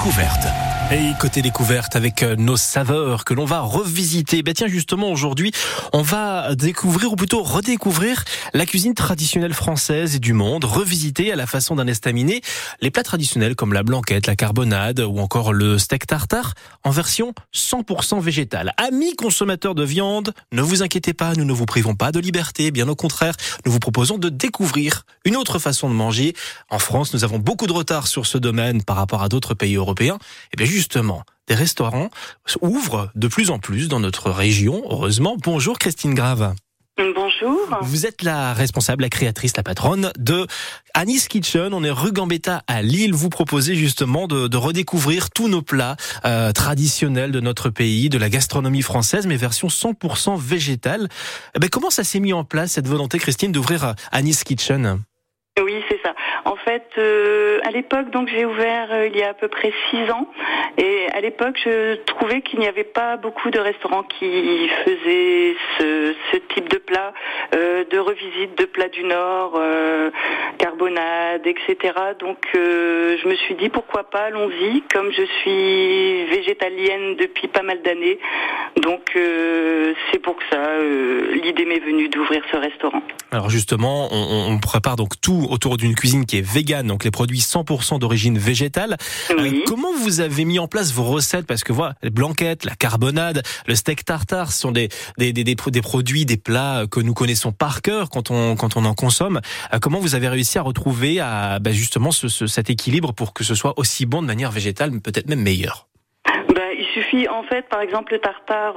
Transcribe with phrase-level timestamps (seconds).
[0.00, 0.69] découverte.
[0.92, 4.42] Et côté découverte avec euh, nos saveurs que l'on va revisiter.
[4.42, 5.52] Ben tiens justement aujourd'hui,
[5.92, 8.24] on va découvrir ou plutôt redécouvrir
[8.54, 12.40] la cuisine traditionnelle française et du monde, revisiter à la façon d'un estaminet
[12.80, 17.34] les plats traditionnels comme la blanquette, la carbonade ou encore le steak tartare en version
[17.54, 18.72] 100% végétale.
[18.76, 22.72] Amis consommateurs de viande, ne vous inquiétez pas, nous ne vous privons pas de liberté,
[22.72, 26.34] bien au contraire, nous vous proposons de découvrir une autre façon de manger.
[26.68, 29.76] En France, nous avons beaucoup de retard sur ce domaine par rapport à d'autres pays
[29.76, 30.18] européens.
[30.56, 32.08] Bien justement, des restaurants
[32.62, 35.36] ouvrent de plus en plus dans notre région, heureusement.
[35.38, 36.54] Bonjour Christine Grave.
[36.96, 37.78] Bonjour.
[37.82, 40.46] Vous êtes la responsable, la créatrice, la patronne de
[40.94, 41.74] Anis Kitchen.
[41.74, 43.12] On est rue Gambetta à Lille.
[43.12, 48.16] Vous proposez justement de, de redécouvrir tous nos plats euh, traditionnels de notre pays, de
[48.16, 51.08] la gastronomie française, mais version 100% végétale.
[51.54, 55.02] Eh ben, comment ça s'est mis en place cette volonté, Christine, d'ouvrir euh, Anis Kitchen?
[55.62, 56.14] Oui, c'est ça.
[56.44, 59.72] En fait, euh, à l'époque, donc j'ai ouvert euh, il y a à peu près
[59.90, 60.28] six ans,
[60.78, 66.36] et à l'époque, je trouvais qu'il n'y avait pas beaucoup de restaurants qui faisaient ce,
[66.54, 67.12] type de plat,
[67.54, 69.60] euh, de revisite de plats du Nord,
[70.84, 71.94] carbonade, etc.
[72.20, 74.82] Donc, euh, je me suis dit pourquoi pas, allons-y.
[74.92, 78.18] Comme je suis végétalienne depuis pas mal d'années,
[78.82, 83.02] donc euh, c'est pour ça euh, l'idée m'est venue d'ouvrir ce restaurant.
[83.32, 87.10] Alors justement, on, on prépare donc tout autour d'une cuisine qui est végane, donc les
[87.10, 88.96] produits 100% d'origine végétale.
[89.38, 89.62] Oui.
[89.66, 91.46] Comment vous avez mis en place vos recettes?
[91.46, 95.44] Parce que voilà, les blanquettes, la carbonade, le steak tartare ce sont des, des, des,
[95.44, 98.84] des, pro- des produits, des plats que nous connaissons par cœur quand on, quand on
[98.84, 99.40] en consomme.
[99.80, 103.54] Comment vous avez réussi à retrouver bah, justement ce, ce- cet équilibre pour que ce
[103.54, 105.86] soit aussi bon de manière végétale, mais peut-être même meilleur
[106.54, 108.74] Ben, il suffit, en fait, par exemple, le tartare.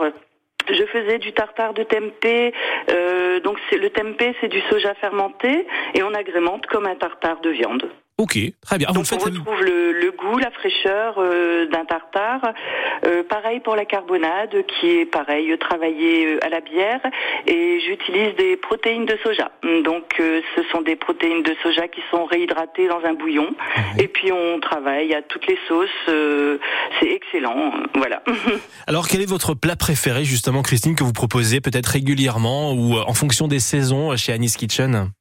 [0.70, 2.54] Je faisais du tartare de tempeh,
[2.90, 7.50] euh, donc le tempeh, c'est du soja fermenté, et on agrémente comme un tartare de
[7.50, 7.84] viande.
[8.24, 8.88] Ok, très bien.
[8.90, 12.54] Ah, donc on retrouve le, le goût, la fraîcheur euh, d'un tartare.
[13.06, 17.02] Euh, pareil pour la carbonade, qui est pareil travaillée euh, à la bière,
[17.48, 19.52] et j'utilise des protéines de soja.
[19.84, 23.54] Donc euh, ce sont des protéines de soja qui sont réhydratées dans un bouillon,
[24.00, 25.90] et puis on travaille à toutes les sauces.
[26.06, 28.24] c'est excellent, voilà.
[28.88, 33.14] Alors, quel est votre plat préféré, justement, Christine, que vous proposez peut-être régulièrement ou en
[33.14, 35.12] fonction des saisons chez Annie's Kitchen?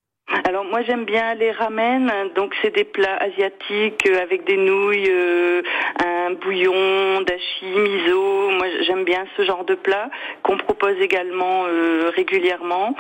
[0.73, 5.61] Moi j'aime bien les ramen, donc c'est des plats asiatiques euh, avec des nouilles, euh,
[6.03, 8.51] un bouillon, dashi, miso.
[8.53, 10.09] Moi j'aime bien ce genre de plat
[10.43, 12.97] qu'on propose également euh, régulièrement.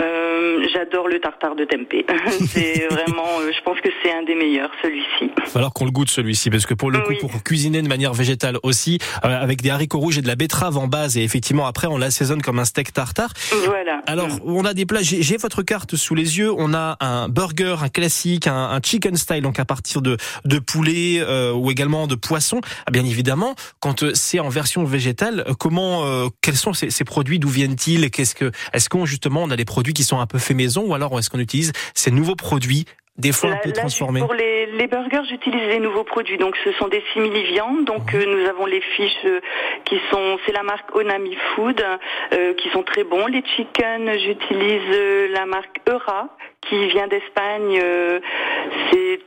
[0.00, 2.06] Euh, J'adore le tartare de tempeh.
[2.48, 5.30] c'est vraiment, je pense que c'est un des meilleurs celui-ci.
[5.44, 7.18] Falloir qu'on le goûte celui-ci parce que pour le coup Oui.
[7.20, 10.86] pour cuisiner de manière végétale aussi avec des haricots rouges et de la betterave en
[10.86, 13.34] base et effectivement après on l'assaisonne comme un steak tartare.
[13.66, 14.00] Voilà.
[14.06, 17.76] Alors on a des plats j'ai votre carte sous les yeux, on a un burger,
[17.82, 22.06] un classique, un, un chicken style donc à partir de de poulet euh, ou également
[22.06, 22.60] de poisson.
[22.86, 26.90] Ah, bien évidemment, quand euh, c'est en version végétale, euh, comment euh, quels sont ces,
[26.90, 30.20] ces produits d'où viennent-ils Qu'est-ce que est-ce qu'on justement on a des produits qui sont
[30.20, 32.84] un peu faits maison ou alors est-ce qu'on utilise ces nouveaux produits
[33.18, 36.38] des fois un peu là, transformés pour les, les burgers, j'utilise les nouveaux produits.
[36.38, 37.84] Donc, ce sont des simili-viandes.
[37.84, 38.20] Donc, Mhm.
[38.20, 39.40] euh, nous avons les fiches euh,
[39.84, 41.84] qui sont, c'est la marque Onami Food,
[42.32, 43.26] euh, qui sont très bons.
[43.26, 46.28] Les chicken, j'utilise la marque Eura,
[46.68, 47.78] qui vient d'Espagne.
[47.82, 48.20] euh,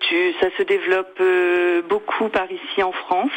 [0.09, 3.31] tu, ça se développe euh, beaucoup par ici en France.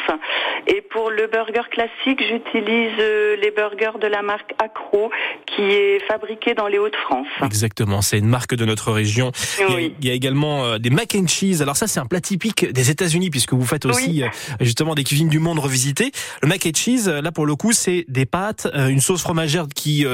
[0.67, 5.09] Et pour le burger classique, j'utilise euh, les burgers de la marque Accro,
[5.45, 7.27] qui est fabriquée dans les Hauts-de-France.
[7.43, 9.31] Exactement, c'est une marque de notre région.
[9.59, 9.95] Il y a, Oui.
[10.01, 11.61] il y a également des mac and cheese.
[11.61, 14.29] Alors ça, c'est un plat typique des États-Unis puisque vous faites aussi Oui.
[14.59, 16.11] justement des cuisines du monde revisitées.
[16.41, 20.05] Le mac and cheese, là pour le coup, c'est des pâtes, une sauce fromagère qui,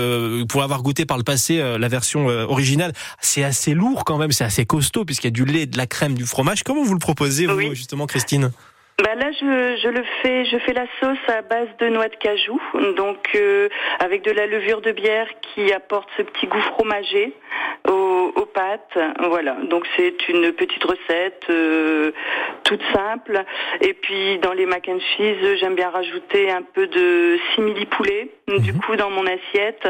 [0.49, 4.43] pour avoir goûté par le passé la version originale, c'est assez lourd quand même, c'est
[4.43, 6.63] assez costaud puisqu'il y a du lait, de la crème, du fromage.
[6.63, 7.69] Comment vous le proposez, vous Oui.
[7.75, 8.51] justement, Christine?
[9.03, 12.15] Bah là, je, je le fais, je fais la sauce à base de noix de
[12.15, 12.61] cajou,
[12.95, 13.67] donc euh,
[13.99, 17.33] avec de la levure de bière qui apporte ce petit goût fromager
[18.53, 18.97] pâtes.
[19.29, 22.11] Voilà, donc c'est une petite recette euh,
[22.63, 23.43] toute simple.
[23.81, 28.29] Et puis dans les mac and cheese, j'aime bien rajouter un peu de simili poulet,
[28.47, 28.79] du Mhm.
[28.81, 29.87] coup dans mon assiette.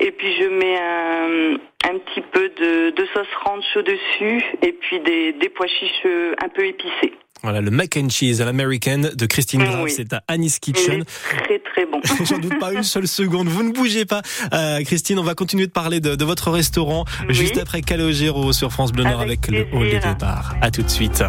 [0.00, 1.54] Et puis je mets un,
[1.90, 6.34] un petit peu de, de sauce ranch au-dessus, et puis des, des pois chiches euh,
[6.42, 7.12] un peu épicés.
[7.44, 9.92] Voilà, le mac and cheese à l'américaine de Christine Graff, oui.
[9.94, 11.04] c'est à Annie's Kitchen.
[11.44, 12.00] très très bon.
[12.24, 13.48] J'en doute pas une seule seconde.
[13.48, 14.22] Vous ne bougez pas.
[14.52, 17.34] Euh, Christine, on va continuer de parler de, de votre restaurant Oui.
[17.34, 20.56] juste après Calogero sur France Bleu Nord avec, Avec le hall des départs.
[20.60, 21.22] À tout de suite.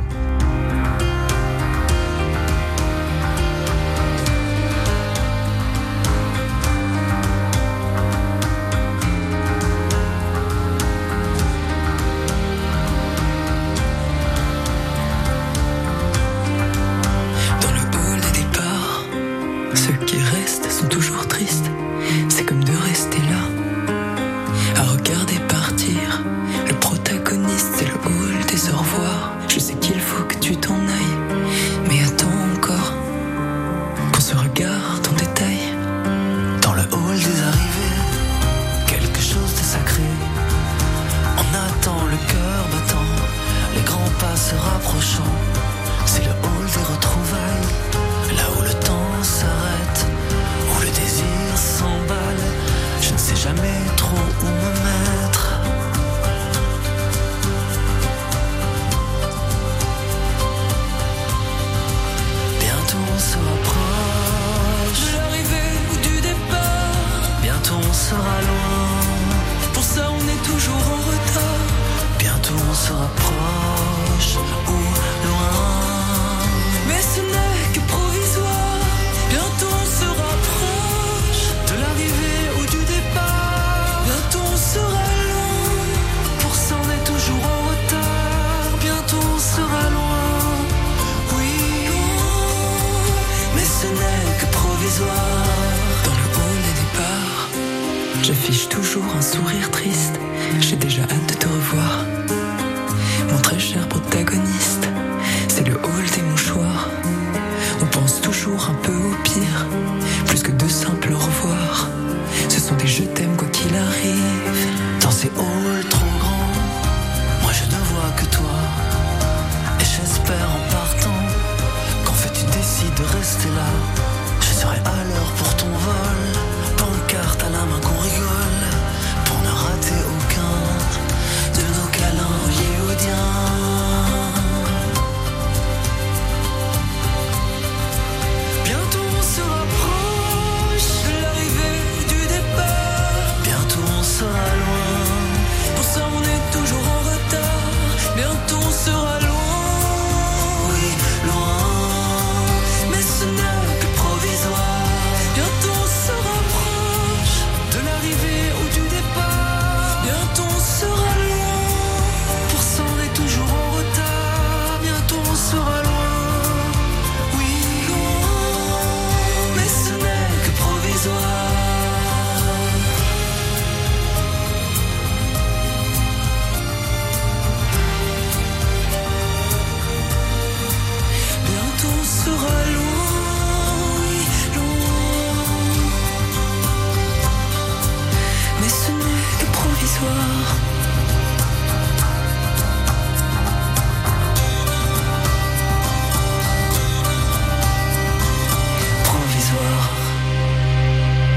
[98.95, 100.17] Toujours un sourire triste.
[100.61, 102.05] J'ai déjà hâte de te revoir.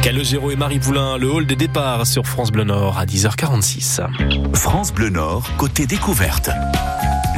[0.09, 4.01] Calogero et Marie Poulain, le hall des départs sur France Bleu Nord à 10h46.
[4.55, 6.49] France Bleu Nord, côté découverte.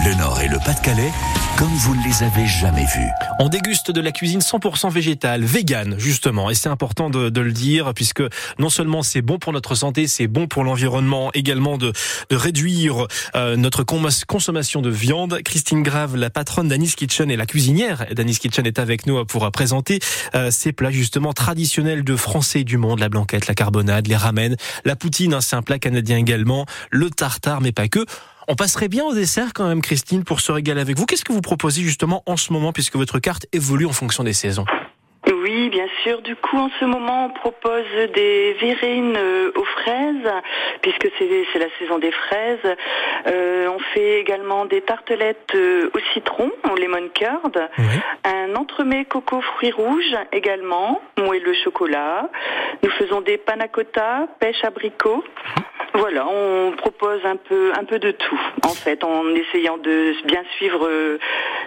[0.02, 1.12] Le Nord et le Pas-de-Calais,
[1.58, 3.11] comme vous ne les avez jamais vus.
[3.38, 7.52] On déguste de la cuisine 100% végétale, vegan justement, et c'est important de, de, le
[7.52, 8.23] dire puisque
[8.58, 11.93] non seulement c'est bon pour notre santé, c'est bon pour l'environnement, également de,
[12.31, 15.41] de réduire euh, notre consommation de viande.
[15.44, 19.50] Christine Grave, la patronne d'Anis Kitchen et la cuisinière d'Anis Kitchen est avec nous pour
[19.50, 19.99] présenter
[20.35, 24.56] euh, ces plats justement traditionnels de Français du monde, la blanquette, la carbonade, les ramen,
[24.86, 28.06] la poutine, hein, c'est un plat canadien également, le tartare, mais pas que.
[28.52, 31.06] On passerait bien au dessert quand même, Christine, pour se régaler avec vous.
[31.06, 34.32] Qu'est-ce que vous proposez justement en ce moment, puisque votre carte évolue en fonction des
[34.32, 34.64] saisons
[35.32, 36.22] oui, bien sûr.
[36.22, 40.32] Du coup, en ce moment, on propose des virines euh, aux fraises,
[40.80, 42.76] puisque c'est la saison des fraises.
[43.26, 47.84] Euh, on fait également des tartelettes euh, au citron, au lemon curd, oui.
[48.24, 52.28] un entremets coco fruits rouges également, moelleux chocolat.
[52.82, 55.22] Nous faisons des panna cotta, pêche abricot.
[55.94, 60.43] Voilà, on propose un peu, un peu de tout, en fait, en essayant de bien
[60.56, 60.89] suivre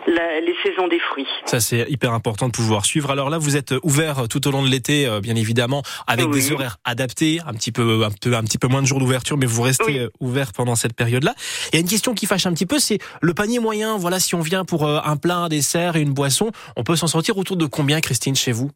[0.08, 1.27] la, les saisons des fruits.
[1.46, 3.12] Ça, c'est hyper important de pouvoir suivre.
[3.12, 6.39] Alors là, vous êtes ouvert tout au long de l'été, bien évidemment, avec oui.
[6.39, 9.38] des horaires adaptés, un petit peu, un peu, un petit peu moins de jours d'ouverture,
[9.38, 10.08] mais vous restez oui.
[10.20, 11.34] ouvert pendant cette période-là.
[11.72, 13.98] Il y a une question qui fâche un petit peu, c'est le panier moyen.
[13.98, 17.08] Voilà, si on vient pour un plat, un dessert et une boisson, on peut s'en
[17.08, 18.72] sortir autour de combien, Christine, chez vous?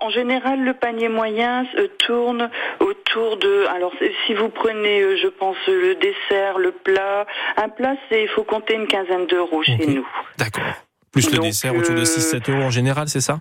[0.00, 2.50] En général, le panier moyen euh, tourne
[3.14, 3.66] autour de.
[3.66, 3.92] Alors,
[4.26, 8.44] si vous prenez, euh, je pense, le dessert, le plat, un plat, c'est il faut
[8.44, 9.76] compter une quinzaine d'euros okay.
[9.76, 10.06] chez nous.
[10.38, 10.64] D'accord.
[11.12, 13.40] Plus le dessert autour de 6-7 euros en général, c'est ça?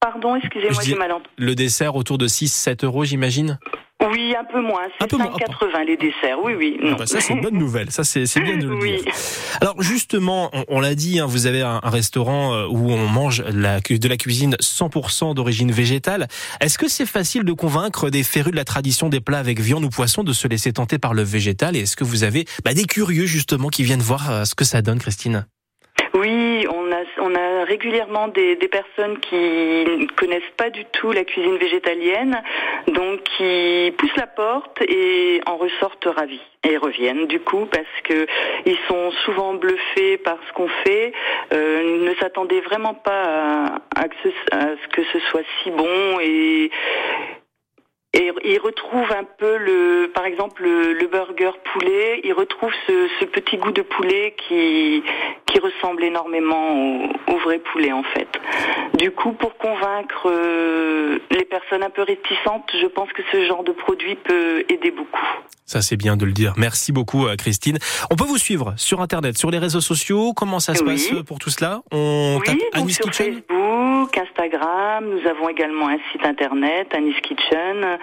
[0.00, 1.28] Pardon, excusez-moi, j'ai mal entendu.
[1.36, 3.58] Le dessert autour de 6-7 euros, j'imagine?
[4.04, 4.82] Oui, un peu moins.
[5.00, 6.38] C'est 5,80 les desserts.
[6.44, 6.78] Oui, oui.
[6.82, 7.90] Ah bah ça, c'est une bonne nouvelle.
[7.90, 9.12] Ça, c'est bien de le dire.
[9.62, 13.80] Alors, justement, on, l'a dit, hein, vous avez un, restaurant euh, où on mange la,
[13.80, 16.28] de la cuisine 100% d'origine végétale.
[16.60, 19.84] Est-ce que c'est facile de convaincre des férus de la tradition des plats avec viande
[19.84, 21.74] ou poisson de se laisser tenter par le végétal?
[21.74, 24.64] Et est-ce que vous avez bah, des curieux, justement, qui viennent voir euh, ce que
[24.64, 25.46] ça donne, Christine?
[26.14, 26.45] Oui, on on
[27.66, 32.42] régulièrement des, personnes qui ne connaissent pas du tout la cuisine végétalienne,
[32.88, 37.26] donc qui poussent la porte et en ressortent ravis et reviennent.
[37.26, 38.26] Du coup parce que
[38.64, 41.12] ils sont souvent bluffés par ce qu'on fait,
[41.52, 46.70] euh, ne s'attendaient vraiment pas à, ce, à ce que ce soit si bon et
[48.16, 52.20] et il retrouve un peu le, par exemple le, burger poulet.
[52.24, 55.02] Il retrouve ce, petit goût de poulet qui
[55.46, 58.28] qui ressemble énormément au, vrai poulet en fait.
[58.94, 63.62] Du coup, pour convaincre euh, les personnes un peu réticentes, je pense que ce genre
[63.62, 65.26] de produit peut aider beaucoup.
[65.66, 66.54] Ça, c'est bien de le dire.
[66.56, 67.78] Merci beaucoup, euh, Christine.
[68.10, 70.32] On peut vous suivre sur Internet, sur les réseaux sociaux.
[70.32, 71.82] Comment ça se passe pour tout cela?
[71.92, 73.44] On oui, tape sur Facebook,
[74.16, 75.04] Instagram.
[75.08, 77.98] Nous avons également un site Internet, Anis Kitchen.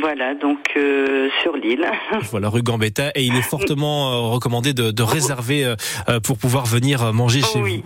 [0.00, 1.86] Voilà, donc euh, sur l'île.
[2.30, 3.10] Voilà, rue Gambetta.
[3.14, 5.74] Et il est fortement euh, recommandé de, de réserver
[6.24, 7.82] pour pouvoir venir manger chez vous.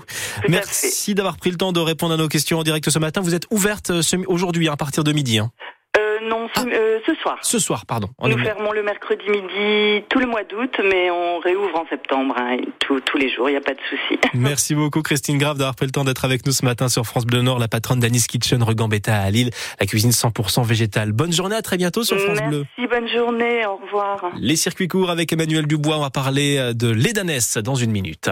[0.49, 3.21] Merci d'avoir pris le temps de répondre à nos questions en direct ce matin.
[3.21, 3.93] Vous êtes ouverte
[4.27, 5.39] aujourd'hui à partir de midi.
[5.39, 5.51] Hein.
[6.29, 7.01] Non, ce, ah.
[7.07, 7.39] ce, soir.
[7.43, 8.09] Ce soir, pardon.
[8.23, 12.57] Nous fermons le mercredi midi tout le mois d'août, mais on réouvre en septembre, hein,
[12.81, 14.21] tous les jours, il n'y a pas de souci.
[14.35, 17.27] Merci beaucoup Christine Grave d'avoir pris le temps d'être avec nous ce matin sur France
[17.27, 21.13] Bleu Nord, la patronne d'Anis Kitchen Regambetta à Lille, la cuisine 100% végétale.
[21.13, 22.65] Bonne journée, à très bientôt sur France Bleu.
[22.79, 24.31] Merci, bonne journée, au revoir.
[24.39, 28.31] Les circuits courts avec Emmanuel Dubois, on va parler de l'Edanès dans une minute.